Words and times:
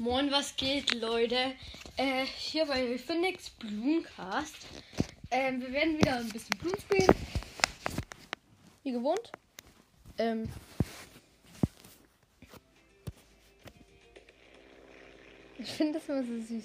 Moin, 0.00 0.30
was 0.30 0.56
geht, 0.56 0.94
Leute? 0.94 1.52
Äh, 1.98 2.24
hier 2.24 2.64
bei 2.64 2.96
Phoenix 2.96 3.50
Blumencast. 3.50 4.56
Ähm, 5.30 5.60
wir 5.60 5.70
werden 5.72 5.98
wieder 5.98 6.16
ein 6.16 6.28
bisschen 6.30 6.56
Blumen 6.58 6.80
spielen. 6.80 7.14
Wie 8.82 8.92
gewohnt. 8.92 9.30
Ähm. 10.16 10.48
Ich 15.58 15.70
finde 15.70 15.98
das 15.98 16.08
immer 16.08 16.22
so 16.22 16.46
süß. 16.46 16.64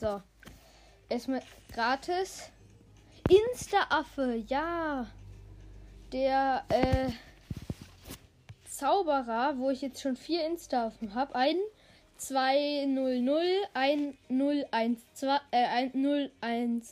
So. 0.00 0.22
Erstmal 1.08 1.42
gratis. 1.72 2.50
Insta-Affe, 3.28 4.42
ja. 4.48 5.06
Der, 6.10 6.64
äh. 6.68 7.12
Zauberer, 8.76 9.56
wo 9.56 9.70
ich 9.70 9.80
jetzt 9.80 10.02
schon 10.02 10.16
vier 10.16 10.44
Insta-Affen 10.46 11.14
habe. 11.14 11.34
Ein 11.34 11.56
200, 12.18 13.70
ein 13.72 14.18
012, 14.28 15.40
äh, 15.50 15.64
ein 15.64 15.92
010, 15.92 16.82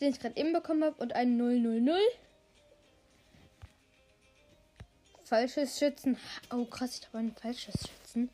den 0.00 0.10
ich 0.10 0.20
gerade 0.20 0.36
eben 0.38 0.54
bekommen 0.54 0.84
habe, 0.84 0.96
und 1.02 1.12
ein 1.12 1.36
000. 1.36 1.98
Falsches 5.24 5.78
Schützen. 5.78 6.16
Oh 6.50 6.64
krass, 6.64 7.00
ich 7.00 7.06
habe 7.08 7.18
ein 7.18 7.34
falsches 7.34 7.74
Schützen. 7.74 8.30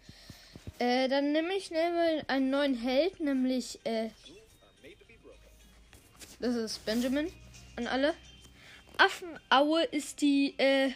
Äh, 0.79 1.09
dann 1.09 1.33
nehme 1.33 1.55
ich 1.55 1.73
nehme 1.73 2.23
einen 2.29 2.51
neuen 2.51 2.75
Held, 2.77 3.19
nämlich 3.19 3.81
äh, 3.85 4.11
das 6.39 6.55
ist 6.55 6.87
Benjamin 6.87 7.33
an 7.75 7.89
alle. 7.89 8.15
Affenaue 8.99 9.83
ist 9.85 10.21
die 10.21 10.55
äh, 10.59 10.93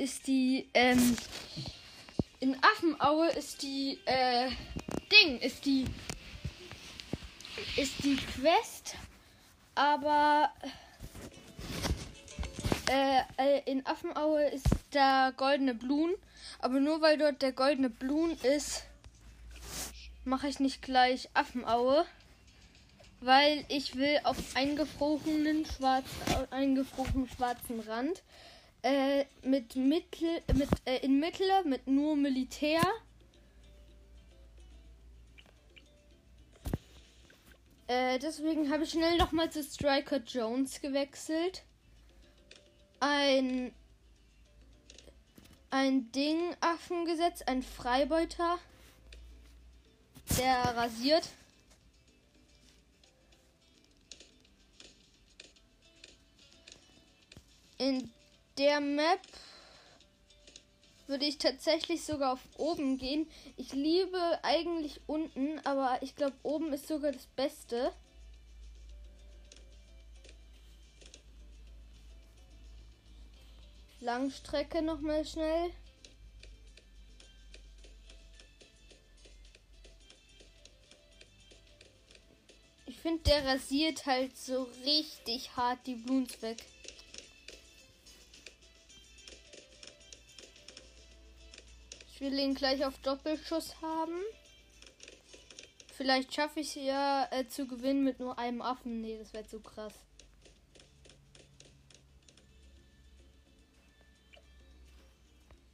ist 0.00 0.26
die, 0.26 0.66
ähm, 0.72 1.16
in 2.40 2.56
Affenaue 2.62 3.28
ist 3.28 3.62
die, 3.62 3.98
äh, 4.06 4.50
Ding, 5.12 5.38
ist 5.40 5.66
die, 5.66 5.84
ist 7.76 8.02
die 8.02 8.16
Quest, 8.16 8.94
aber, 9.74 10.50
äh, 12.88 13.20
äh 13.36 13.70
in 13.70 13.84
Affenaue 13.84 14.44
ist 14.44 14.64
der 14.94 15.34
goldene 15.36 15.74
Blumen, 15.74 16.14
aber 16.60 16.80
nur 16.80 17.02
weil 17.02 17.18
dort 17.18 17.42
der 17.42 17.52
goldene 17.52 17.90
Blumen 17.90 18.38
ist, 18.40 18.84
mache 20.24 20.48
ich 20.48 20.60
nicht 20.60 20.80
gleich 20.80 21.28
Affenaue 21.34 22.06
weil 23.22 23.66
ich 23.68 23.96
will 23.96 24.18
auf 24.24 24.36
eingefrorenen 24.54 25.66
schwarzen, 25.66 26.08
eingefrorenen 26.50 27.28
schwarzen 27.28 27.80
Rand 27.80 28.22
äh, 28.82 29.24
mit 29.42 29.76
Mittel, 29.76 30.42
mit, 30.54 30.68
äh, 30.84 30.98
in 30.98 31.20
Mittel 31.20 31.46
mit 31.64 31.86
nur 31.86 32.16
Militär. 32.16 32.82
Äh, 37.86 38.18
deswegen 38.18 38.70
habe 38.70 38.84
ich 38.84 38.90
schnell 38.90 39.18
nochmal 39.18 39.50
zu 39.50 39.62
Striker 39.62 40.18
Jones 40.18 40.80
gewechselt. 40.80 41.62
Ein 43.00 43.72
ein 45.70 46.10
Ding 46.10 46.56
Affengesetz, 46.60 47.42
ein 47.42 47.62
Freibeuter, 47.62 48.58
der 50.36 50.56
rasiert. 50.76 51.28
In 57.78 58.10
der 58.58 58.80
Map 58.80 59.20
würde 61.10 61.24
ich 61.24 61.38
tatsächlich 61.38 62.04
sogar 62.04 62.34
auf 62.34 62.40
oben 62.56 62.96
gehen. 62.96 63.28
Ich 63.56 63.72
liebe 63.72 64.38
eigentlich 64.42 65.00
unten, 65.06 65.58
aber 65.66 65.98
ich 66.02 66.14
glaube 66.14 66.36
oben 66.44 66.72
ist 66.72 66.86
sogar 66.86 67.10
das 67.10 67.26
Beste. 67.26 67.92
Langstrecke 73.98 74.82
noch 74.82 75.00
mal 75.00 75.24
schnell. 75.26 75.72
Ich 82.86 82.98
finde, 82.98 83.22
der 83.24 83.44
rasiert 83.46 84.06
halt 84.06 84.36
so 84.36 84.68
richtig 84.84 85.56
hart 85.56 85.86
die 85.86 85.96
Bloons 85.96 86.40
weg. 86.40 86.64
Ich 92.20 92.26
will 92.26 92.38
ihn 92.38 92.54
gleich 92.54 92.84
auf 92.84 92.98
Doppelschuss 92.98 93.80
haben. 93.80 94.20
Vielleicht 95.94 96.34
schaffe 96.34 96.60
ich 96.60 96.76
es 96.76 96.84
ja 96.84 97.26
äh, 97.30 97.48
zu 97.48 97.66
gewinnen 97.66 98.04
mit 98.04 98.20
nur 98.20 98.38
einem 98.38 98.60
Affen. 98.60 99.00
Nee, 99.00 99.16
das 99.16 99.32
wäre 99.32 99.46
zu 99.46 99.58
krass. 99.58 99.94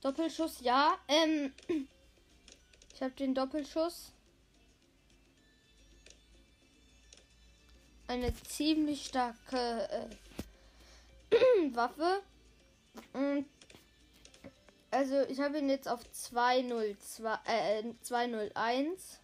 Doppelschuss, 0.00 0.60
ja. 0.60 0.96
Ähm, 1.08 1.52
ich 2.94 3.02
habe 3.02 3.14
den 3.14 3.34
Doppelschuss. 3.34 4.12
Eine 8.06 8.32
ziemlich 8.44 9.06
starke 9.06 9.88
äh, 11.32 11.34
Waffe. 11.74 12.22
Und 13.14 13.46
also 14.96 15.20
ich 15.28 15.40
habe 15.40 15.58
ihn 15.58 15.68
jetzt 15.68 15.88
auf 15.88 16.00
202, 16.10 17.38
äh, 17.44 17.84
201. 18.00 19.20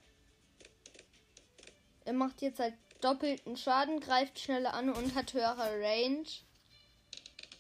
Er 2.05 2.12
macht 2.12 2.43
jetzt 2.43 2.59
halt 2.59 2.75
doppelten 3.00 3.56
Schaden, 3.56 4.00
greift 4.00 4.38
schneller 4.38 4.75
an 4.75 4.91
und 4.91 5.15
hat 5.15 5.33
höhere 5.33 5.81
Range. 5.81 6.27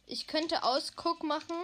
Ich 0.06 0.26
könnte 0.26 0.62
Ausguck 0.62 1.22
machen, 1.22 1.56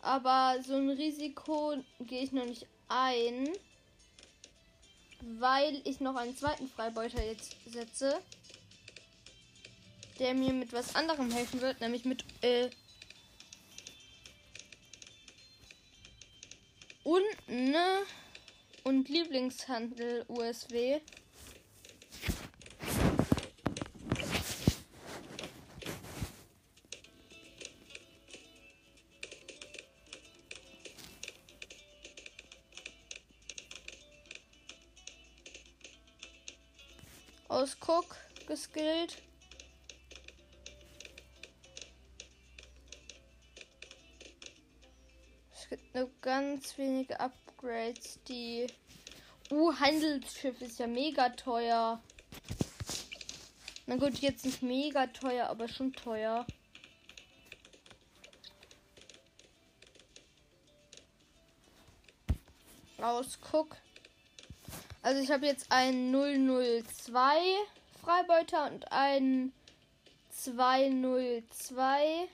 aber 0.00 0.56
so 0.62 0.74
ein 0.74 0.88
Risiko 0.88 1.74
gehe 2.00 2.22
ich 2.22 2.32
noch 2.32 2.46
nicht 2.46 2.66
ein, 2.88 3.50
weil 5.38 5.82
ich 5.84 6.00
noch 6.00 6.16
einen 6.16 6.34
zweiten 6.34 6.66
Freibeuter 6.66 7.22
jetzt 7.22 7.56
setze, 7.66 8.22
der 10.18 10.32
mir 10.32 10.54
mit 10.54 10.72
was 10.72 10.94
anderem 10.94 11.30
helfen 11.30 11.60
wird, 11.60 11.82
nämlich 11.82 12.06
mit 12.06 12.24
äh, 12.42 12.70
unten 17.04 17.74
und 18.84 19.08
Lieblingshandel 19.08 20.24
USW. 20.28 21.00
Ausguck 37.48 38.16
geskillt. 38.46 39.22
Nur 46.02 46.10
ganz 46.20 46.76
wenige 46.78 47.18
Upgrades, 47.20 48.18
die. 48.26 48.66
Uh, 49.52 49.72
Handelsschiff 49.78 50.60
ist 50.60 50.78
ja 50.80 50.86
mega 50.88 51.28
teuer. 51.28 52.00
Na 53.86 53.96
gut, 53.96 54.18
jetzt 54.18 54.44
nicht 54.44 54.62
mega 54.62 55.06
teuer, 55.08 55.48
aber 55.48 55.68
schon 55.68 55.92
teuer. 55.92 56.46
Ausguck. 62.98 63.76
Also 65.02 65.22
ich 65.22 65.30
habe 65.30 65.46
jetzt 65.46 65.70
einen 65.70 66.12
002 66.12 67.14
Freibeuter 68.00 68.72
und 68.72 68.90
einen 68.90 69.52
202 70.30 72.28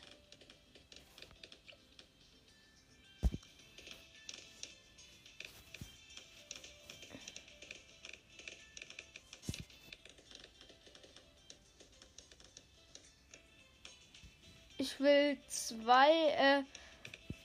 Ich 14.88 15.00
will 15.00 15.36
zwei 15.48 16.10
äh, 16.10 16.62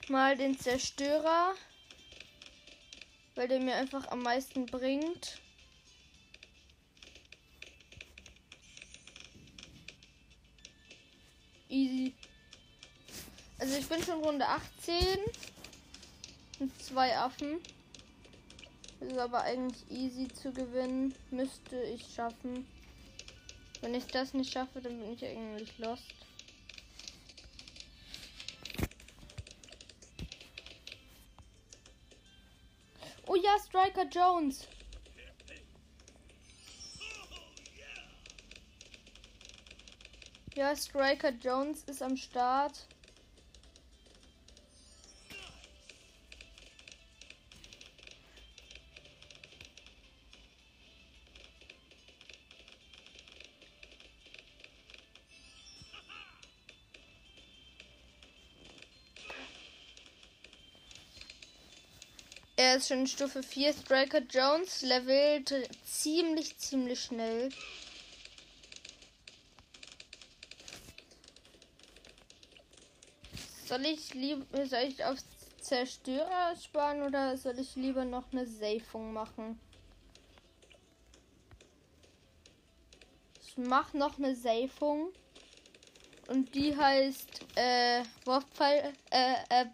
mal 0.10 0.38
den 0.38 0.58
Zerstörer, 0.58 1.54
weil 3.36 3.48
der 3.48 3.60
mir 3.60 3.76
einfach 3.76 4.08
am 4.08 4.24
meisten 4.24 4.66
bringt. 4.66 5.42
Easy. 11.70 12.14
Also 13.60 13.78
ich 13.78 13.88
bin 13.88 14.02
schon 14.04 14.24
Runde 14.24 14.48
18 14.48 15.20
höchstens 16.64 16.88
zwei 16.88 17.18
Affen. 17.18 17.60
Ist 19.00 19.18
aber 19.18 19.42
eigentlich 19.42 19.84
easy 19.92 20.28
zu 20.30 20.52
gewinnen. 20.54 21.14
Müsste 21.32 21.82
ich 21.84 22.06
schaffen. 22.14 22.66
Wenn 23.82 23.96
ich 23.96 24.06
das 24.08 24.34
nicht 24.34 24.54
schaffe, 24.54 24.82
dann 24.82 24.98
bin 25.00 25.14
ich 25.14 25.26
eigentlich 25.26 25.78
lost. 25.78 26.23
Striker 33.94 34.10
Jones. 34.10 34.68
Ja, 40.56 40.76
Striker 40.76 41.30
Jones 41.30 41.84
ist 41.84 42.02
am 42.02 42.18
Start. 42.18 42.88
Er 62.64 62.78
ist 62.78 62.88
schon 62.88 63.06
Stufe 63.08 63.44
4. 63.44 63.74
Striker 63.74 64.22
Jones 64.22 64.84
levelt 64.84 65.54
ziemlich, 65.84 66.58
ziemlich 66.58 67.02
schnell. 67.02 67.50
Soll 73.66 73.86
ich 73.86 74.14
lieber 74.14 74.66
soll 74.66 74.84
ich 74.88 75.04
auf 75.04 75.18
Zerstörer 75.60 76.56
sparen 76.56 77.02
oder 77.02 77.36
soll 77.36 77.60
ich 77.60 77.76
lieber 77.76 78.06
noch 78.06 78.32
eine 78.32 78.48
Safung 78.48 79.12
machen? 79.12 79.60
Ich 83.46 83.58
mache 83.58 83.98
noch 83.98 84.18
eine 84.18 84.38
Safung. 84.38 85.12
Und 86.30 86.56
die 86.56 86.74
heißt 86.74 87.42
äh, 87.56 88.04
Wurffall, 88.24 88.94
äh, 89.12 89.34
äh, 89.50 89.66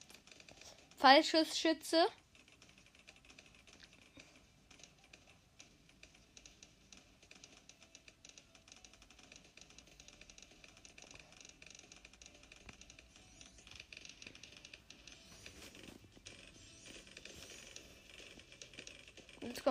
Fallschussschütze. 0.97 2.07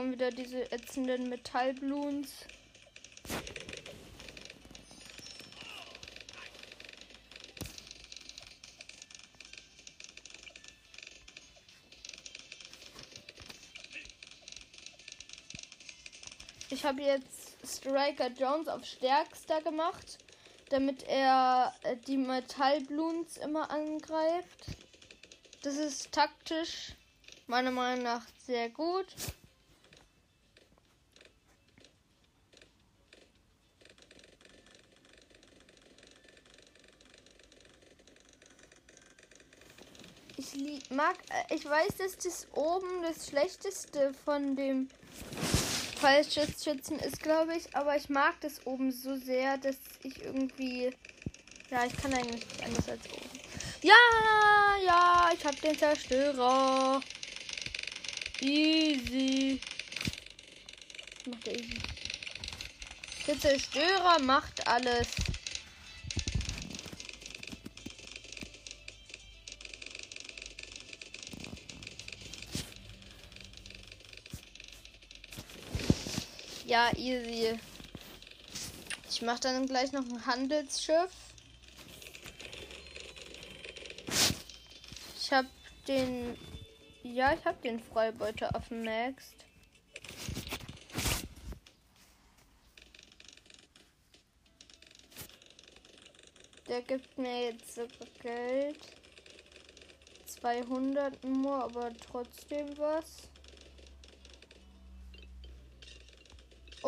Kommen 0.08 0.12
wieder 0.12 0.30
diese 0.30 0.70
ätzenden 0.72 1.28
Metallbloons. 1.28 2.30
Ich 16.70 16.84
habe 16.84 17.02
jetzt 17.02 17.56
Striker 17.66 18.28
Jones 18.28 18.68
auf 18.68 18.84
stärkster 18.84 19.60
gemacht, 19.60 20.18
damit 20.70 21.02
er 21.02 21.74
äh, 21.82 21.96
die 21.96 22.16
Metallbloons 22.16 23.36
immer 23.38 23.70
angreift. 23.70 24.64
Das 25.62 25.76
ist 25.76 26.12
taktisch 26.12 26.94
meiner 27.46 27.72
Meinung 27.72 28.04
nach 28.04 28.22
sehr 28.46 28.70
gut. 28.70 29.06
Ich 40.70 40.90
mag, 40.90 41.16
äh, 41.30 41.54
ich 41.54 41.64
weiß, 41.64 41.96
dass 41.96 42.18
das 42.18 42.46
oben 42.52 43.02
das 43.02 43.28
schlechteste 43.28 44.12
von 44.24 44.54
dem 44.54 44.88
Fallschützen 45.98 46.98
ist, 46.98 47.22
glaube 47.22 47.56
ich, 47.56 47.74
aber 47.74 47.96
ich 47.96 48.10
mag 48.10 48.38
das 48.42 48.66
oben 48.66 48.92
so 48.92 49.16
sehr, 49.16 49.56
dass 49.56 49.76
ich 50.02 50.22
irgendwie, 50.22 50.94
ja, 51.70 51.86
ich 51.86 51.96
kann 51.96 52.12
eigentlich 52.12 52.44
nicht 52.44 52.64
anders 52.64 52.88
als 52.88 53.00
oben. 53.10 53.40
Ja, 53.82 53.94
ja, 54.84 55.30
ich 55.34 55.44
habe 55.44 55.56
den 55.56 55.78
Zerstörer. 55.78 57.00
Easy. 58.40 59.60
Macht 61.24 61.48
easy. 61.48 61.78
Der 63.26 63.40
Zerstörer 63.40 64.18
macht 64.20 64.66
alles. 64.66 65.08
Ja, 76.68 76.90
easy. 76.98 77.58
Ich 79.08 79.22
mache 79.22 79.40
dann 79.40 79.64
gleich 79.64 79.90
noch 79.92 80.04
ein 80.04 80.26
Handelsschiff. 80.26 81.10
Ich 85.18 85.32
habe 85.32 85.48
den. 85.86 86.36
Ja, 87.02 87.32
ich 87.32 87.42
habe 87.46 87.56
den 87.62 87.80
Freibeuter 87.80 88.54
auf 88.54 88.68
dem 88.68 88.82
Next. 88.82 89.34
Der 96.68 96.82
gibt 96.82 97.16
mir 97.16 97.46
jetzt 97.46 97.76
sogar 97.76 98.08
Geld. 98.20 98.78
200 100.26 101.24
nur, 101.24 101.64
aber 101.64 101.90
trotzdem 101.96 102.76
was. 102.76 103.30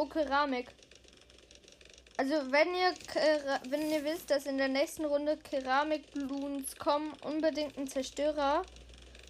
Oh, 0.00 0.06
Keramik. 0.06 0.68
Also 2.16 2.32
wenn 2.50 2.68
ihr 2.68 2.94
wenn 3.68 3.90
ihr 3.90 4.02
wisst, 4.02 4.30
dass 4.30 4.46
in 4.46 4.56
der 4.56 4.68
nächsten 4.68 5.04
Runde 5.04 5.36
Keramik-Bloons 5.36 6.76
kommen, 6.76 7.12
unbedingt 7.22 7.76
ein 7.76 7.86
Zerstörer. 7.86 8.62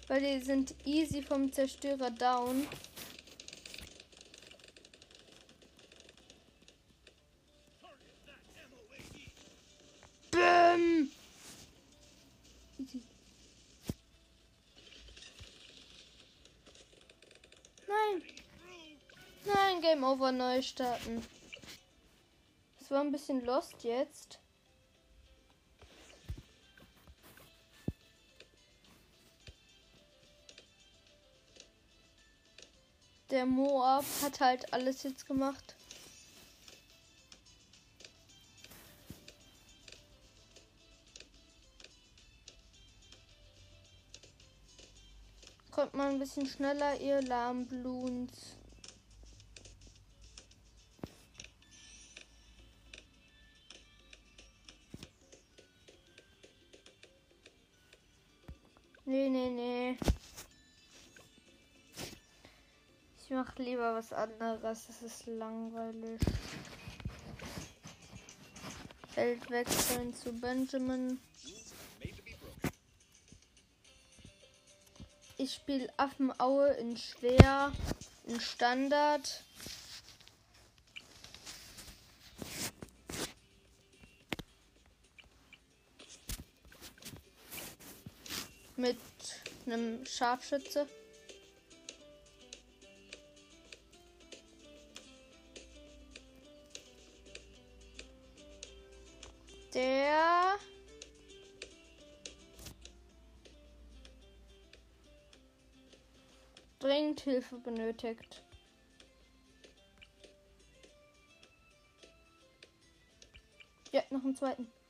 Weil 0.07 0.21
die 0.21 0.39
sind 0.39 0.73
easy 0.85 1.23
vom 1.23 1.51
Zerstörer 1.51 2.09
down. 2.11 2.65
Game 20.01 20.09
Over 20.09 20.31
neu 20.31 20.63
starten. 20.63 21.23
Es 22.79 22.89
war 22.89 23.01
ein 23.01 23.11
bisschen 23.11 23.45
lost 23.45 23.83
jetzt. 23.83 24.39
Der 33.29 33.45
Moab 33.45 34.03
hat 34.23 34.39
halt 34.39 34.73
alles 34.73 35.03
jetzt 35.03 35.27
gemacht. 35.27 35.75
Kommt 45.69 45.93
mal 45.93 46.09
ein 46.09 46.17
bisschen 46.17 46.47
schneller, 46.47 46.99
ihr 46.99 47.21
Lahmbloons. 47.21 48.60
Nee, 59.11 59.27
nee, 59.27 59.49
nee. 59.49 59.97
Ich 63.21 63.29
mach 63.29 63.53
lieber 63.57 63.93
was 63.93 64.13
anderes. 64.13 64.87
Das 64.87 65.01
ist 65.01 65.27
langweilig. 65.27 66.21
Feld 69.09 69.49
wechseln 69.49 70.15
zu 70.15 70.31
Benjamin. 70.31 71.19
Ich 75.37 75.55
spiele 75.55 75.91
Affenaue 75.97 76.69
in 76.75 76.95
schwer, 76.95 77.73
in 78.27 78.39
Standard. 78.39 79.43
Mit 88.81 88.97
einem 89.67 90.03
Scharfschütze. 90.05 90.87
Der 99.73 100.57
dringend 106.79 107.21
Hilfe 107.21 107.57
benötigt. 107.59 108.43
Ja, 113.91 114.01
noch 114.09 114.23
einen 114.23 114.35
zweiten. 114.35 114.80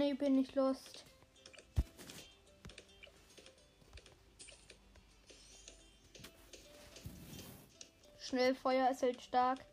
Ich 0.00 0.18
bin 0.18 0.34
nicht 0.34 0.54
lost. 0.54 1.04
Schnellfeuer 8.18 8.90
ist 8.90 9.02
halt 9.02 9.22
stark. 9.22 9.64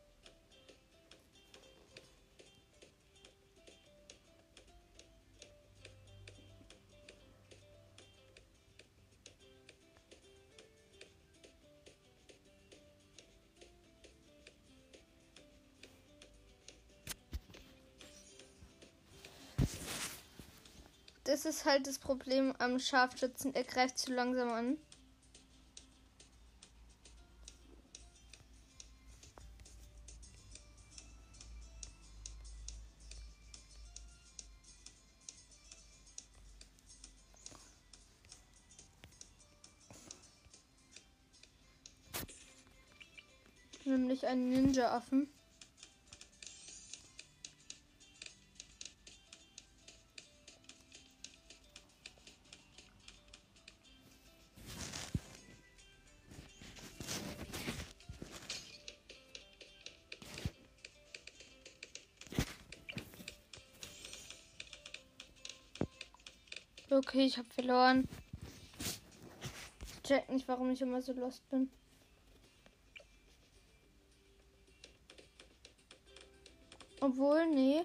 Das 21.43 21.55
ist 21.55 21.65
halt 21.65 21.87
das 21.87 21.97
Problem 21.97 22.53
am 22.59 22.77
Scharfschützen. 22.77 23.55
Er 23.55 23.63
greift 23.63 23.97
zu 23.97 24.13
langsam 24.13 24.49
an. 24.49 24.77
Nämlich 43.83 44.27
einen 44.27 44.49
Ninja-Affen. 44.49 45.27
Okay, 67.03 67.25
ich 67.25 67.39
habe 67.39 67.49
verloren. 67.49 68.07
Ich 68.77 70.03
check 70.03 70.29
nicht, 70.29 70.47
warum 70.47 70.69
ich 70.69 70.81
immer 70.83 71.01
so 71.01 71.13
lost 71.13 71.41
bin. 71.49 71.67
Obwohl, 76.99 77.47
nee. 77.47 77.81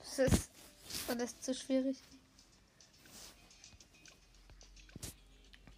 Das 0.00 0.18
ist 0.18 0.50
alles 1.06 1.40
zu 1.40 1.54
schwierig. 1.54 1.96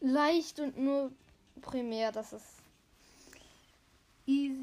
Leicht 0.01 0.59
und 0.61 0.79
nur 0.79 1.13
primär, 1.61 2.11
das 2.11 2.33
ist 2.33 2.63
easy. 4.25 4.62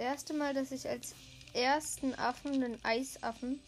Erste 0.00 0.34
Mal, 0.34 0.54
dass 0.54 0.72
ich 0.72 0.88
als 0.88 1.14
ersten 1.52 2.14
Affen 2.14 2.54
einen 2.54 2.78
Eisaffen 2.84 3.60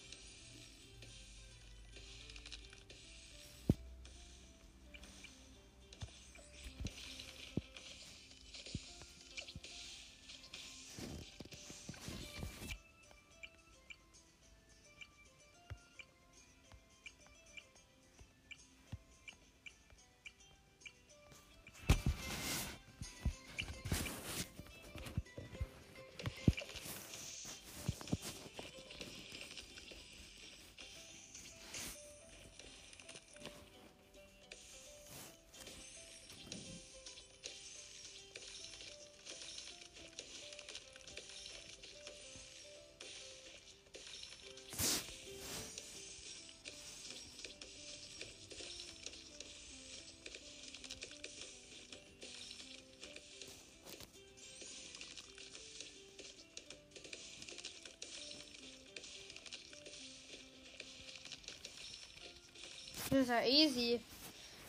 Das 63.13 63.21
ist 63.21 63.29
ja 63.29 63.45
easy. 63.45 64.01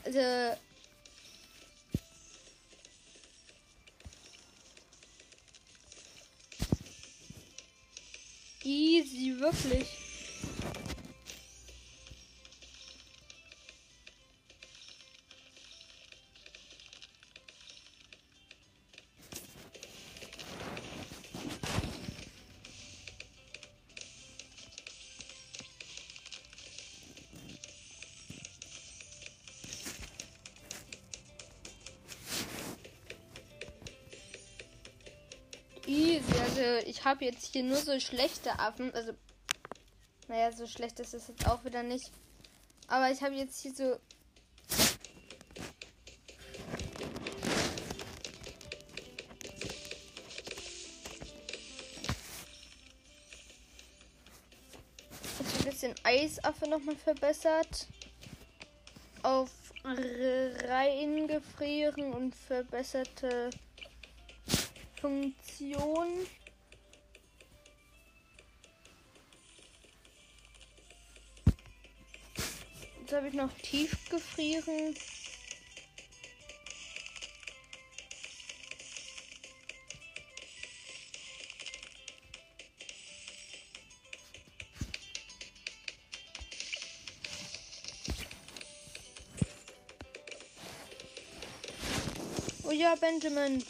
Also. 0.03 0.57
Easy, 8.65 9.39
wirklich. 9.39 9.87
Also 36.73 36.87
ich 36.87 37.05
habe 37.05 37.25
jetzt 37.25 37.53
hier 37.53 37.61
nur 37.61 37.77
so 37.77 37.99
schlechte 37.99 38.57
Affen. 38.57 38.91
Also, 38.95 39.13
naja, 40.27 40.51
so 40.51 40.65
schlecht 40.65 40.99
ist 40.99 41.13
es 41.13 41.27
jetzt 41.27 41.47
auch 41.47 41.63
wieder 41.63 41.83
nicht. 41.83 42.09
Aber 42.87 43.11
ich 43.11 43.21
habe 43.21 43.35
jetzt 43.35 43.61
hier 43.61 43.75
so. 43.75 43.99
Jetzt 55.37 55.59
ein 55.59 55.65
bisschen 55.65 55.93
Eisaffe 56.03 56.67
nochmal 56.67 56.95
verbessert. 56.95 57.85
Auf 59.21 59.51
reingefrieren 59.83 62.13
und 62.13 62.33
verbesserte 62.33 63.51
Funktion. 64.99 66.25
darf 73.13 73.25
ich 73.25 73.33
noch 73.35 73.53
tief 73.61 73.95
gefrieren. 74.09 74.95
Oh 92.63 92.71
ja, 92.71 92.95
Benjamin. 92.95 93.63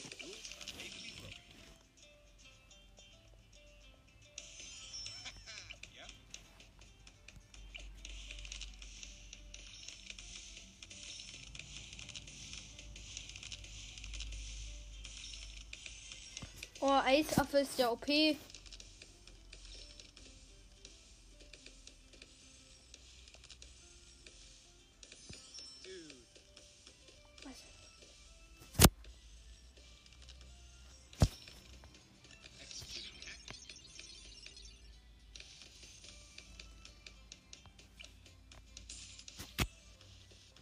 Eisaffe 17.23 17.59
ist 17.59 17.79
ja 17.79 17.89
OP. 17.89 18.05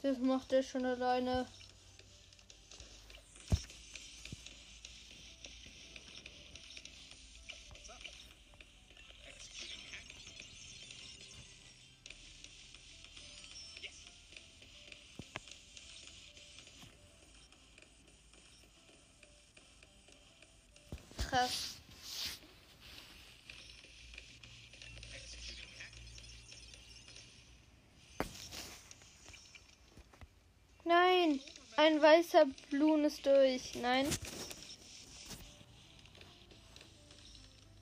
Das 0.04 0.18
macht 0.18 0.52
er 0.52 0.64
schon 0.64 0.86
alleine. 0.86 1.46
Ein 31.92 32.02
weißer 32.02 32.46
Blun 32.70 33.04
ist 33.04 33.26
durch. 33.26 33.76
Nein. 33.82 34.08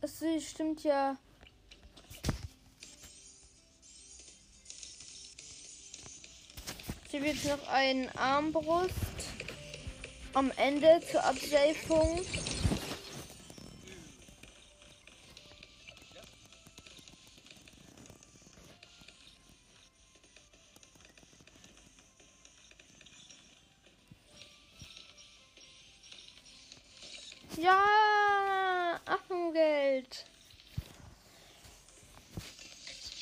Es 0.02 0.24
stimmt 0.50 0.84
ja. 0.84 1.16
Sie 7.12 7.22
wird 7.22 7.44
noch 7.46 7.68
ein 7.68 8.10
Armbrust 8.16 8.94
am 10.34 10.52
Ende 10.58 11.02
zur 11.12 11.24
Abseifung. 11.24 12.22
Affengeld. 30.10 30.26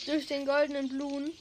Durch 0.06 0.28
den 0.28 0.46
goldenen 0.46 0.90
Blumen. 0.90 1.32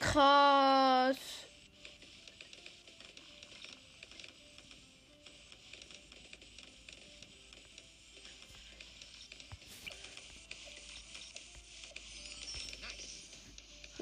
Krass. 0.00 0.59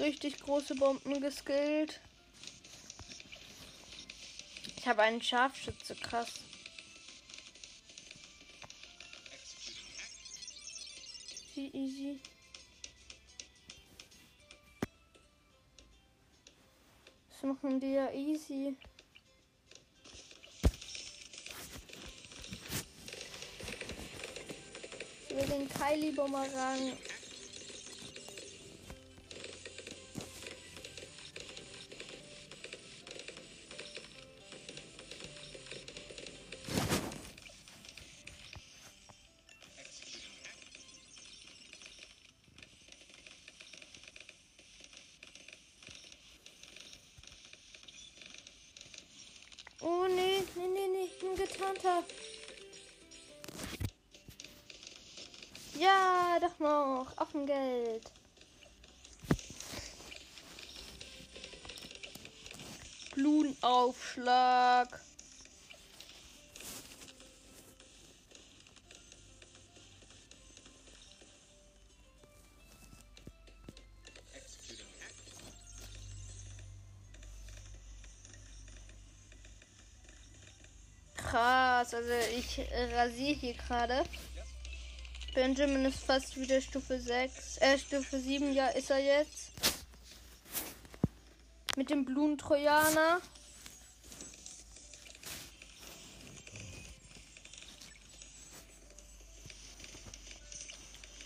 Richtig 0.09 0.39
große 0.39 0.73
Bomben 0.73 1.21
geskillt. 1.21 1.99
Ich 4.75 4.87
habe 4.87 5.03
einen 5.03 5.21
Scharfschütze, 5.21 5.93
krass. 5.93 6.39
Easy, 11.55 11.69
easy. 11.73 12.19
Das 17.29 17.43
machen 17.43 17.79
die 17.79 17.91
ja 17.91 18.11
easy. 18.11 18.75
Will 25.29 25.45
den 25.45 25.69
Kylie 25.69 26.13
getarnter. 51.49 52.03
Ja, 55.77 56.39
doch 56.39 56.59
noch. 56.59 57.17
Affengeld. 57.17 58.11
Blumenaufschlag. 63.15 64.89
Krass, 64.89 65.08
also 81.99 82.13
ich 82.37 82.65
rasiere 82.95 83.33
hier 83.33 83.53
gerade. 83.55 84.03
Benjamin 85.33 85.83
ist 85.83 85.99
fast 86.05 86.39
wieder 86.39 86.61
Stufe 86.61 86.99
6, 86.99 87.57
äh, 87.57 87.77
Stufe 87.77 88.19
7, 88.19 88.53
ja, 88.53 88.67
ist 88.67 88.89
er 88.89 88.99
jetzt. 88.99 89.51
Mit 91.75 91.89
dem 91.89 92.05
Blumentrojaner. 92.05 93.19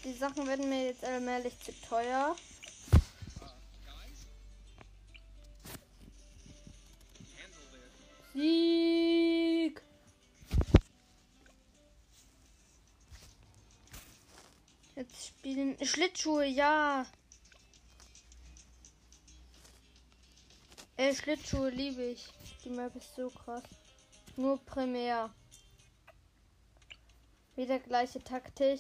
Die 0.04 0.14
Sachen 0.14 0.48
werden 0.48 0.70
mir 0.70 0.88
jetzt 0.88 1.06
allmählich 1.06 1.54
zu 1.60 1.72
teuer. 1.88 2.36
Sieg! 8.34 9.23
Jetzt 14.96 15.28
spielen 15.28 15.76
Schlittschuhe, 15.84 16.46
ja. 16.46 17.06
Äh, 20.98 21.16
Schlittschuhe 21.16 21.70
liebe 21.70 22.04
ich. 22.04 22.28
Die 22.64 22.70
Map 22.70 22.96
ist 22.96 23.16
so 23.16 23.30
krass. 23.30 23.64
Nur 24.36 24.58
Primär. 24.66 25.34
Wieder 27.56 27.80
gleiche 27.80 28.24
Taktik. 28.24 28.80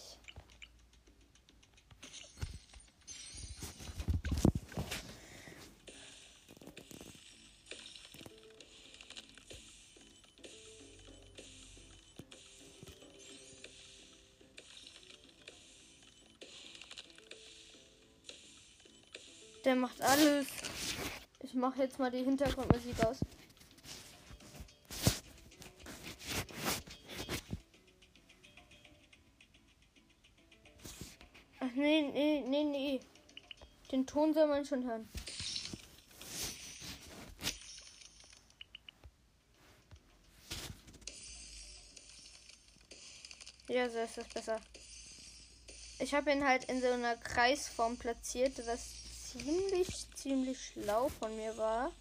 der 19.73 19.81
macht 19.81 20.01
alles. 20.01 20.45
Ich 21.39 21.55
mache 21.55 21.81
jetzt 21.81 21.97
mal 21.97 22.11
die 22.11 22.23
Hintergrundmusik 22.23 23.03
aus. 23.03 23.17
Ach 31.59 31.71
nee, 31.73 32.03
nee, 32.03 32.43
nee, 32.47 32.63
nee. 32.63 32.99
Den 33.91 34.05
Ton 34.05 34.35
soll 34.35 34.45
man 34.45 34.63
schon 34.63 34.85
hören. 34.85 35.09
Ja, 43.69 43.89
so 43.89 43.97
ist 43.97 44.17
das 44.17 44.27
besser. 44.27 44.61
Ich 45.97 46.13
habe 46.13 46.31
ihn 46.31 46.47
halt 46.47 46.65
in 46.65 46.79
so 46.79 46.91
einer 46.91 47.15
Kreisform 47.17 47.97
platziert, 47.97 48.59
dass 48.59 49.02
ziemlich, 49.33 50.07
ziemlich 50.15 50.59
schlau 50.67 51.09
von 51.09 51.35
mir 51.35 51.57
war. 51.57 51.91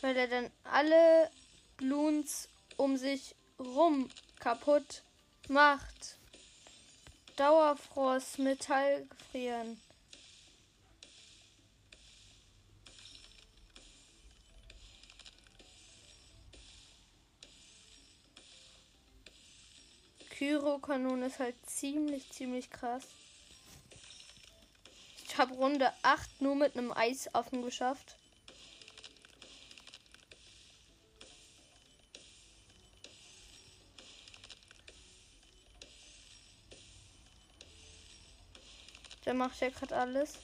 Weil 0.00 0.16
er 0.16 0.28
dann 0.28 0.50
alle 0.64 1.30
Bloons 1.76 2.48
um 2.76 2.96
sich 2.96 3.34
rum 3.58 4.08
kaputt 4.38 5.02
macht. 5.48 6.18
Dauerfrost, 7.36 8.38
Metall 8.38 9.06
gefrieren. 9.06 9.80
Kyro-Kanone 20.30 21.26
ist 21.26 21.40
halt 21.40 21.56
ziemlich, 21.66 22.30
ziemlich 22.30 22.70
krass. 22.70 23.04
Habe 25.38 25.54
Runde 25.54 25.92
8 26.02 26.42
nur 26.42 26.56
mit 26.56 26.76
einem 26.76 26.92
Eisaffen 26.92 27.62
geschafft. 27.62 28.16
Der 39.24 39.34
macht 39.34 39.60
ja 39.60 39.68
gerade 39.68 39.94
alles. 39.96 40.34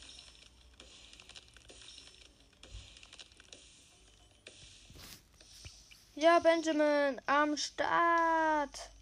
Ja, 6.15 6.39
Benjamin, 6.39 7.21
am 7.27 7.57
Start. 7.57 8.94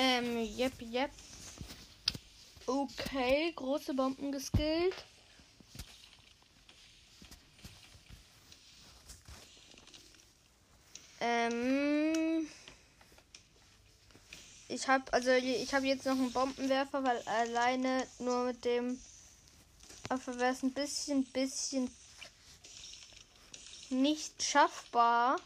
Ähm, 0.00 0.48
yep, 0.56 0.80
yep. 0.80 1.10
Okay, 2.66 3.52
große 3.56 3.94
Bomben 3.94 4.30
geskillt. 4.30 4.94
Ähm, 11.20 12.46
ich 14.68 14.86
habe 14.86 15.12
also 15.12 15.32
ich 15.32 15.74
habe 15.74 15.86
jetzt 15.86 16.06
noch 16.06 16.12
einen 16.12 16.30
Bombenwerfer, 16.30 17.02
weil 17.02 17.20
alleine 17.26 18.06
nur 18.20 18.44
mit 18.44 18.64
dem 18.64 19.00
Waffe 20.08 20.38
wäre 20.38 20.52
es 20.52 20.62
ein 20.62 20.74
bisschen 20.74 21.24
bisschen 21.24 21.90
nicht 23.90 24.40
schaffbar. 24.44 25.40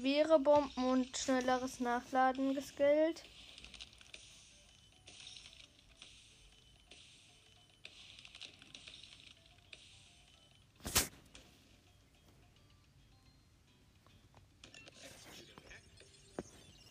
Schwere 0.00 0.38
Bomben 0.38 0.84
und 0.84 1.16
schnelleres 1.16 1.78
Nachladen 1.78 2.54
geskillt. 2.54 3.22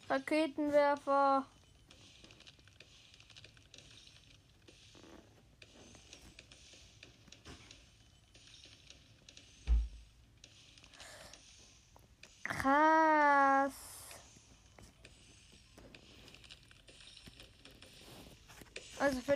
Raketenwerfer. 0.08 1.46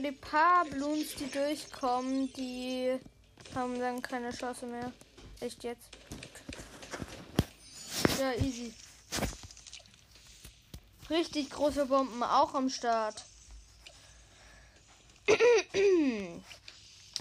Die 0.03 0.11
paar 0.11 0.65
Bloons, 0.65 1.15
die 1.15 1.29
durchkommen, 1.31 2.31
die 2.33 2.99
haben 3.55 3.79
dann 3.79 4.01
keine 4.01 4.31
Chance 4.31 4.65
mehr. 4.65 4.91
Echt 5.39 5.63
jetzt. 5.63 5.87
Ja, 8.19 8.33
easy. 8.33 8.73
Richtig 11.09 11.49
große 11.49 11.85
Bomben 11.85 12.23
auch 12.23 12.53
am 12.53 12.69
Start. 12.69 13.23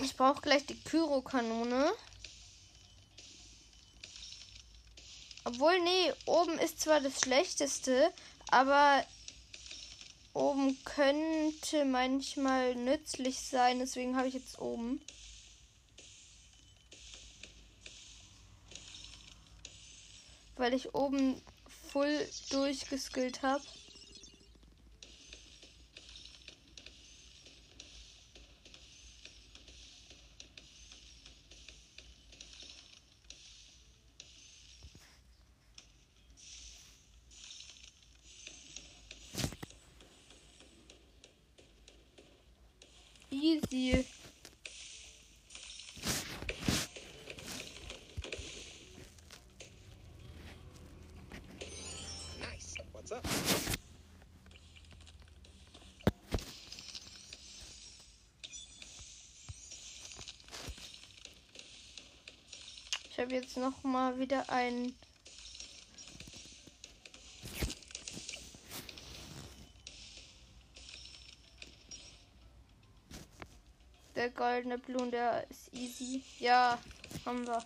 Ich 0.00 0.16
brauche 0.16 0.40
gleich 0.40 0.66
die 0.66 0.80
Kyro-Kanone. 0.80 1.92
Obwohl, 5.44 5.80
nee, 5.80 6.12
oben 6.26 6.58
ist 6.58 6.80
zwar 6.80 7.00
das 7.00 7.20
Schlechteste, 7.20 8.12
aber 8.50 9.04
oben 10.34 10.78
könnte 10.84 11.84
manchmal 11.84 12.74
nützlich 12.74 13.40
sein. 13.40 13.78
Deswegen 13.78 14.16
habe 14.16 14.28
ich 14.28 14.34
jetzt 14.34 14.60
oben. 14.60 15.00
Weil 20.56 20.74
ich 20.74 20.94
oben 20.94 21.40
voll 21.90 22.28
durchgeskillt 22.50 23.42
habe. 23.42 23.62
Easy. 43.42 44.06
Nice. 52.40 52.74
What's 52.92 53.10
up? 53.10 53.26
Ich 63.10 63.18
habe 63.18 63.34
jetzt 63.34 63.56
noch 63.56 63.82
mal 63.82 64.20
wieder 64.20 64.48
ein 64.50 64.94
Der 74.22 74.30
goldene 74.42 74.76
Blumen, 74.76 75.12
der 75.12 75.48
ist 75.48 75.72
easy. 75.72 76.20
Ja, 76.40 76.76
haben 77.24 77.46
wir. 77.46 77.62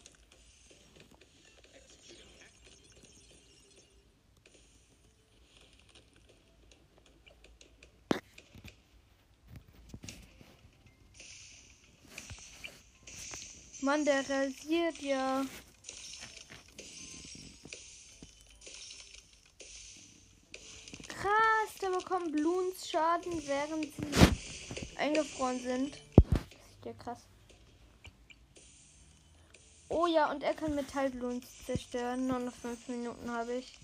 Mann, 13.80 14.04
der 14.04 14.28
rasiert 14.28 15.00
ja. 15.00 15.46
Krass, 21.08 21.70
da 21.80 21.88
bekommen 21.88 22.32
Bloons 22.32 22.90
Schaden, 22.90 23.32
während 23.46 23.84
sie 23.84 24.98
eingefroren 24.98 25.58
sind 25.58 25.96
ja 26.86 26.92
krass. 26.92 27.18
Oh 29.88 30.06
ja, 30.06 30.30
und 30.30 30.42
er 30.42 30.54
kann 30.54 30.74
Metallblumen 30.74 31.42
zerstören. 31.66 32.26
Nur 32.26 32.38
noch 32.38 32.54
5 32.54 32.88
Minuten 32.88 33.30
habe 33.30 33.54
ich. 33.54 33.78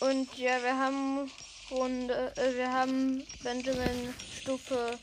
Und 0.00 0.36
ja, 0.36 0.62
wir 0.62 0.78
haben 0.78 1.30
Runde, 1.74 2.32
äh, 2.36 2.54
wir 2.54 2.72
haben 2.72 3.26
Benjamin 3.42 4.14
Stufe 4.40 4.96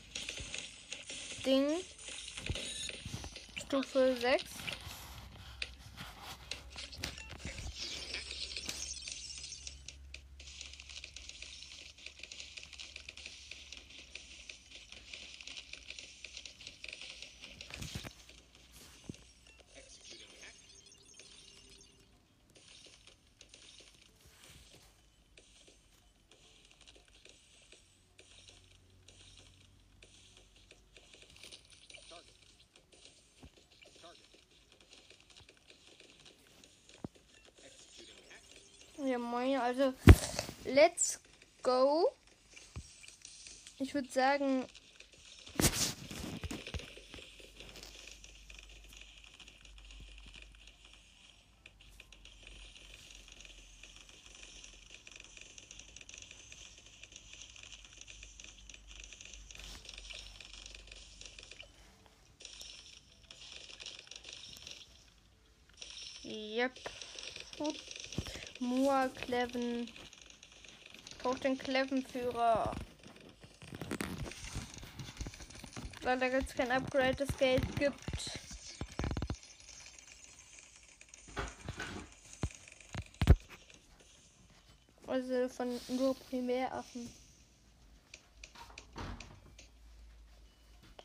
Ding. 1.44 1.66
Stufe 3.66 4.16
6. 4.18 4.51
Ja, 39.12 39.18
moin. 39.18 39.58
Also, 39.58 39.92
let's 40.64 41.20
go. 41.62 42.10
Ich 43.78 43.92
würde 43.92 44.08
sagen. 44.08 44.64
Yep. 66.24 67.01
Gut. 68.92 68.98
Moor 69.00 69.08
Kleven. 69.08 69.90
Braucht 71.22 71.44
den 71.44 71.56
Klevenführer. 71.56 72.74
Leider 76.02 76.28
gibt 76.30 76.50
es 76.50 76.54
kein 76.54 76.70
Upgrade, 76.70 77.14
das 77.14 77.34
Geld 77.38 77.64
gibt. 77.76 78.02
Also 85.06 85.48
von 85.48 85.80
nur 85.88 86.14
Primäraffen. 86.14 87.10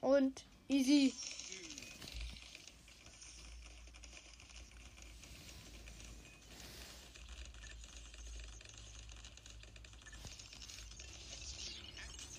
Und 0.02 0.44
easy. 0.68 1.14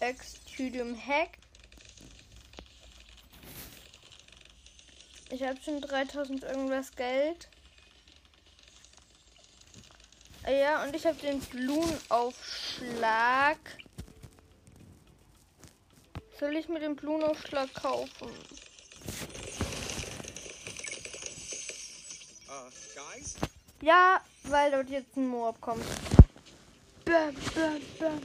Extudium 0.00 0.96
Hack. 0.96 1.38
Ich 5.30 5.42
habe 5.42 5.60
schon 5.62 5.80
3000 5.80 6.42
irgendwas 6.44 6.94
Geld. 6.96 7.48
Ja, 10.46 10.84
und 10.84 10.94
ich 10.96 11.06
habe 11.06 11.18
den 11.18 11.40
Blumenaufschlag. 11.40 13.58
Soll 16.38 16.56
ich 16.56 16.68
mir 16.68 16.80
den 16.80 16.96
Blumenaufschlag 16.96 17.72
kaufen? 17.74 18.30
Guys? 22.98 23.36
Ja, 23.80 24.20
weil 24.44 24.70
dort 24.70 24.90
jetzt 24.90 25.16
ein 25.16 25.28
Moab 25.28 25.60
kommt. 25.60 25.84
Bam, 27.04 27.34
bam, 27.54 27.80
bam, 27.98 28.20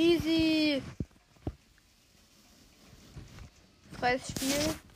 Easy. 0.00 0.82
Freies 3.98 4.28
Spiel. 4.28 4.89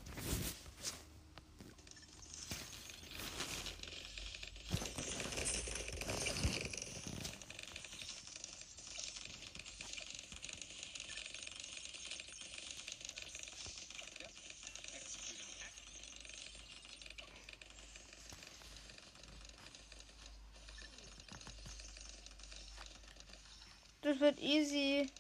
Das 24.05 24.21
wird 24.21 24.39
easy. 24.39 25.11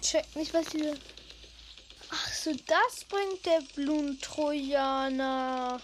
Check 0.00 0.36
nicht, 0.36 0.54
was 0.54 0.70
hier. 0.70 0.96
Ach 2.10 2.32
so, 2.32 2.52
das 2.52 3.04
bringt 3.08 3.44
der 3.44 3.60
Blumentrojaner. 3.74 5.80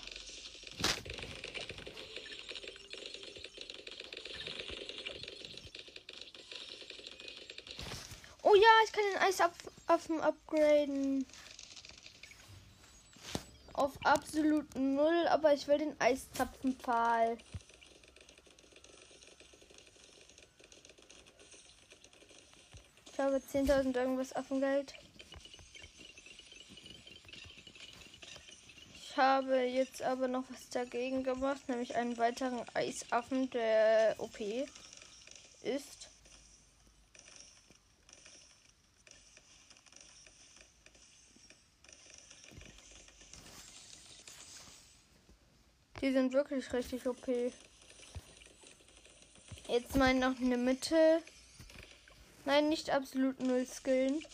Oh 8.42 8.54
ja, 8.56 8.79
ich 8.90 8.96
kann 8.96 9.04
den 9.12 9.22
Eisaffen 9.22 10.20
upgraden. 10.20 11.26
Auf 13.72 13.92
absolut 14.04 14.74
null, 14.74 15.28
aber 15.28 15.54
ich 15.54 15.68
will 15.68 15.78
den 15.78 16.00
Eiszapfenpfahl. 16.00 17.38
Ich 23.12 23.18
habe 23.18 23.36
10.000 23.36 23.96
irgendwas 23.96 24.34
Affengeld. 24.34 24.94
Ich 28.94 29.16
habe 29.16 29.60
jetzt 29.60 30.02
aber 30.02 30.26
noch 30.28 30.44
was 30.50 30.68
dagegen 30.70 31.22
gemacht, 31.22 31.68
nämlich 31.68 31.94
einen 31.94 32.18
weiteren 32.18 32.64
Eisaffen, 32.74 33.50
der 33.50 34.16
OP 34.18 34.40
ist. 35.62 36.09
Die 46.00 46.12
sind 46.12 46.32
wirklich 46.32 46.72
richtig 46.72 47.06
OP. 47.06 47.26
Jetzt 49.68 49.96
mal 49.96 50.14
noch 50.14 50.38
eine 50.40 50.56
Mitte. 50.56 51.22
Nein, 52.44 52.68
nicht 52.70 52.90
absolut 52.90 53.38
null 53.40 53.66
Skillen. 53.66 54.24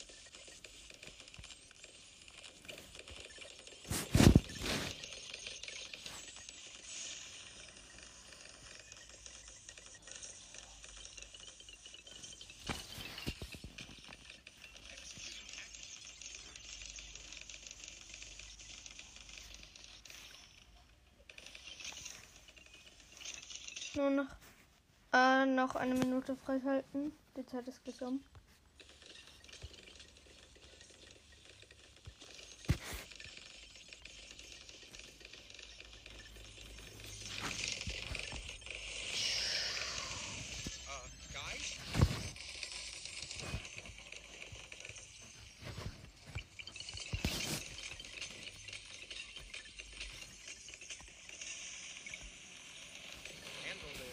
noch 25.66 25.74
eine 25.74 25.94
Minute 25.94 26.36
freischalten. 26.36 27.12
Die 27.36 27.44
Zeit 27.44 27.66
ist 27.66 27.82
gleich 27.82 28.00
um. 28.00 28.20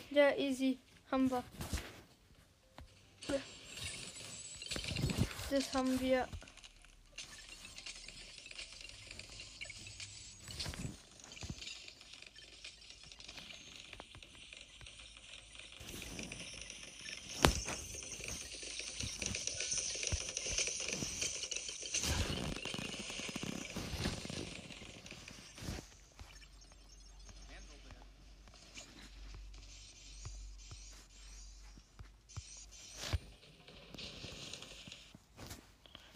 Ja, 0.10 0.36
easy. 0.38 0.83
Haben 1.14 1.30
wir. 1.30 1.44
Das 5.52 5.72
haben 5.76 6.00
wir. 6.00 6.28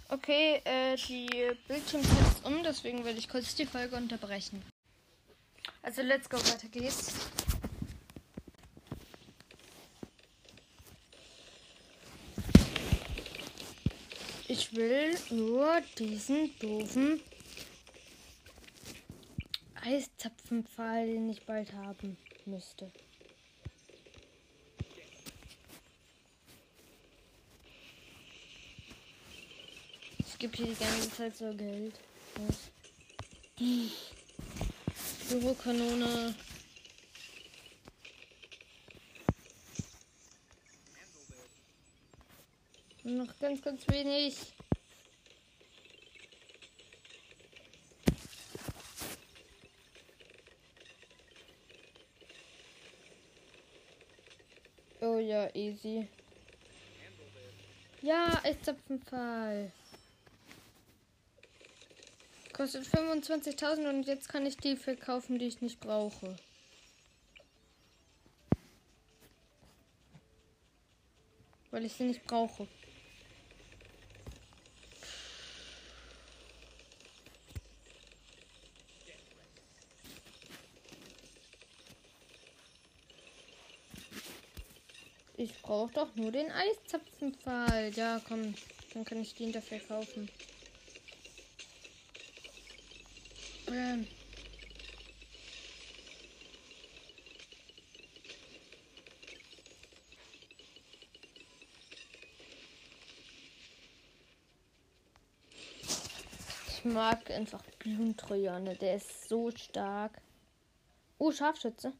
Okay, 0.09 0.61
äh, 0.63 0.86
die 1.05 1.51
Bildschirmzeit 1.67 2.27
ist 2.31 2.45
um, 2.45 2.63
deswegen 2.63 3.05
werde 3.05 3.19
ich 3.19 3.29
kurz 3.29 3.55
die 3.55 3.65
Folge 3.65 3.95
unterbrechen. 3.95 4.61
Also, 5.81 6.01
let's 6.01 6.29
go, 6.29 6.37
weiter 6.37 6.67
geht's. 6.69 7.13
Ich 14.49 14.75
will 14.75 15.15
nur 15.29 15.81
diesen 15.97 16.57
doofen 16.59 17.21
Eiszapfenpfahl, 19.75 21.05
den 21.05 21.29
ich 21.29 21.45
bald 21.45 21.73
haben 21.73 22.17
müsste. 22.45 22.91
Gebe 30.39 30.55
hier 30.55 30.67
die 30.67 30.75
ganze 30.75 31.11
Zeit 31.11 31.35
so 31.35 31.51
Geld. 31.55 31.95
Bürokanone. 35.29 36.35
Noch 43.03 43.39
ganz, 43.39 43.61
ganz 43.63 43.87
wenig. 43.87 44.35
Oh 55.01 55.17
ja, 55.17 55.49
easy. 55.55 56.07
Ja, 58.03 58.39
Eiszapfenpfahl. 58.43 59.71
Kostet 62.57 62.87
25.000 62.87 63.87
und 63.87 64.07
jetzt 64.07 64.29
kann 64.29 64.43
ich 64.47 64.57
die 64.57 64.75
verkaufen, 64.75 65.37
die 65.37 65.45
ich 65.45 65.61
nicht 65.61 65.79
brauche. 65.79 66.35
Weil 71.69 71.85
ich 71.85 71.93
sie 71.93 72.05
nicht 72.05 72.23
brauche. 72.25 72.67
Ich 85.35 85.61
brauche 85.61 85.93
doch 85.93 86.15
nur 86.15 86.31
den 86.31 86.49
Eiszapfenpfahl. 86.49 87.91
Ja, 87.93 88.19
komm, 88.27 88.55
dann 88.95 89.05
kann 89.05 89.21
ich 89.21 89.35
den 89.35 89.51
dafür 89.51 89.77
kaufen. 89.77 90.27
Ähm. 93.69 94.07
Ich 106.67 106.85
mag 106.85 107.29
einfach 107.31 107.63
Blumentrojaner, 107.79 108.75
der 108.75 108.95
ist 108.95 109.27
so 109.27 109.51
stark. 109.51 110.21
Oh, 111.17 111.31
Scharfschütze. 111.31 111.91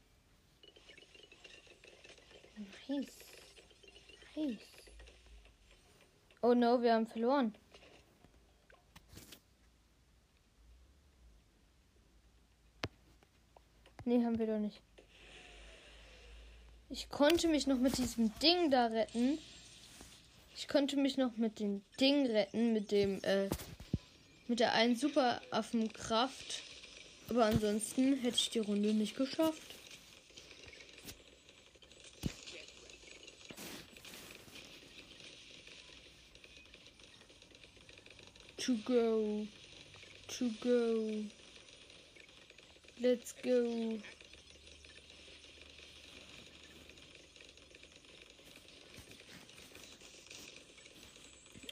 Nice. 2.88 3.18
Nice. 4.34 4.58
Oh 6.40 6.54
no, 6.54 6.80
wir 6.80 6.94
haben 6.94 7.06
verloren. 7.06 7.54
Nee, 14.08 14.24
haben 14.24 14.38
wir 14.38 14.46
doch 14.46 14.58
nicht. 14.58 14.80
Ich 16.88 17.10
konnte 17.10 17.46
mich 17.46 17.66
noch 17.66 17.76
mit 17.76 17.98
diesem 17.98 18.32
Ding 18.38 18.70
da 18.70 18.86
retten. 18.86 19.38
Ich 20.56 20.66
konnte 20.66 20.96
mich 20.96 21.18
noch 21.18 21.36
mit 21.36 21.60
dem 21.60 21.82
Ding 22.00 22.24
retten, 22.24 22.72
mit 22.72 22.90
dem, 22.90 23.22
äh, 23.22 23.50
mit 24.46 24.60
der 24.60 24.72
einen 24.72 24.96
Superaffenkraft. 24.96 26.62
Aber 27.28 27.44
ansonsten 27.44 28.14
hätte 28.14 28.36
ich 28.36 28.48
die 28.48 28.60
Runde 28.60 28.94
nicht 28.94 29.14
geschafft. 29.14 29.60
To 38.56 38.74
go. 38.86 39.46
To 40.28 40.46
go. 40.62 41.24
Let's 43.00 43.32
go. 43.42 44.00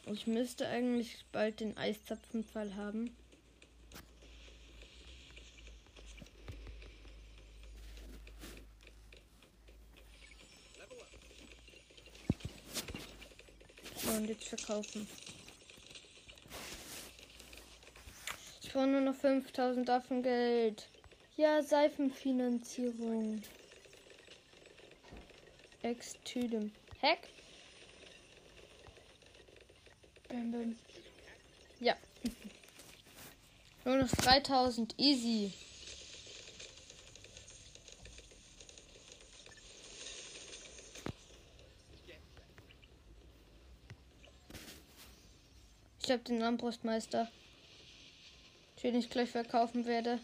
Ich 0.07 0.29
müsste 0.29 0.69
eigentlich 0.69 1.25
bald 1.33 1.59
den 1.59 1.77
Eiszapfenfall 1.77 2.77
haben. 2.77 3.17
Und 14.17 14.29
jetzt 14.29 14.47
verkaufen. 14.47 15.09
Ich 18.63 18.73
brauche 18.73 18.87
nur 18.87 19.01
noch 19.01 19.17
5000 19.17 19.91
Affengeld. 19.91 20.89
Ja, 21.39 21.63
Seifenfinanzierung. 21.63 23.43
Extüdem. 25.83 26.73
Hack? 27.03 27.29
Bam, 30.29 30.51
bam. 30.51 30.77
Ja. 31.79 31.95
Nur 33.85 33.99
noch 33.99 34.09
3000. 34.09 34.95
Easy. 34.99 35.53
Ich 46.03 46.11
habe 46.11 46.23
den 46.23 46.43
Armbrustmeister, 46.43 47.29
den 48.83 48.95
ich 48.95 49.11
gleich 49.11 49.31
verkaufen 49.31 49.85
werde. 49.85 50.19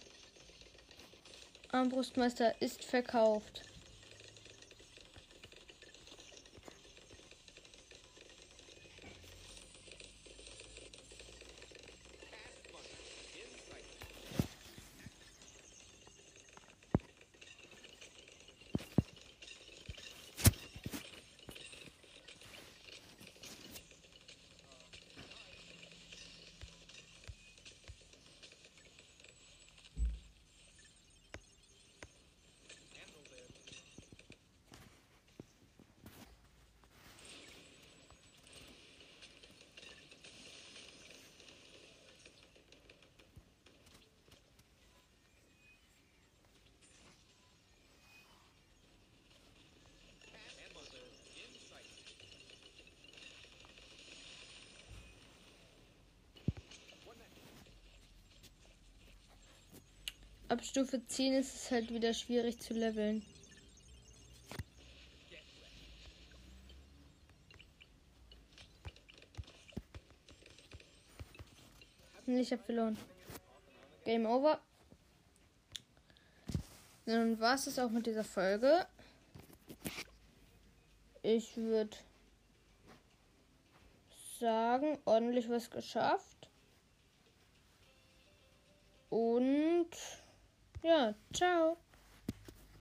Armbrustmeister 1.75 2.61
ist 2.61 2.85
verkauft. 2.85 3.62
Ab 60.53 60.63
Stufe 60.63 61.01
10 61.07 61.33
ist 61.33 61.55
es 61.55 61.71
halt 61.71 61.91
wieder 61.91 62.13
schwierig 62.13 62.61
zu 62.61 62.75
leveln. 62.75 63.25
Ich 72.27 72.53
habe 72.53 72.63
verloren. 72.63 72.99
Game 74.05 74.27
over. 74.27 74.61
Dann 77.07 77.41
war 77.41 77.55
es 77.55 77.79
auch 77.79 77.89
mit 77.89 78.07
dieser 78.07 78.25
Folge. 78.25 78.87
Ich 81.23 81.57
würde 81.57 81.97
sagen, 84.39 84.99
ordentlich 85.07 85.49
was 85.49 85.71
geschafft. 85.71 86.51
Und 89.09 89.52
ja, 90.93 91.14
ciao. 91.32 91.82